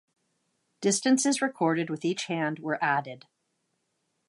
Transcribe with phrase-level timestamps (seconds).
[0.81, 3.27] Distances recorded with each hand were added.